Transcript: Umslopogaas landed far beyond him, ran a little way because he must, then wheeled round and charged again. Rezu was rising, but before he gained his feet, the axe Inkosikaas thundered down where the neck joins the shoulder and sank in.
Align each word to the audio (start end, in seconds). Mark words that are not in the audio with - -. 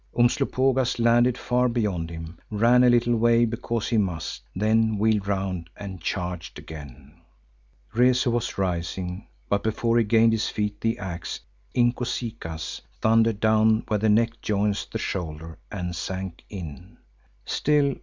Umslopogaas 0.17 0.97
landed 0.97 1.37
far 1.37 1.69
beyond 1.69 2.09
him, 2.09 2.39
ran 2.49 2.83
a 2.83 2.89
little 2.89 3.15
way 3.15 3.45
because 3.45 3.89
he 3.89 3.99
must, 3.99 4.41
then 4.55 4.97
wheeled 4.97 5.27
round 5.27 5.69
and 5.77 6.01
charged 6.01 6.57
again. 6.57 7.21
Rezu 7.93 8.31
was 8.31 8.57
rising, 8.57 9.27
but 9.47 9.61
before 9.61 9.99
he 9.99 10.03
gained 10.03 10.31
his 10.31 10.49
feet, 10.49 10.81
the 10.81 10.97
axe 10.97 11.41
Inkosikaas 11.75 12.81
thundered 12.99 13.39
down 13.39 13.83
where 13.89 13.99
the 13.99 14.09
neck 14.09 14.41
joins 14.41 14.87
the 14.91 14.97
shoulder 14.97 15.59
and 15.71 15.95
sank 15.95 16.45
in. 16.49 16.97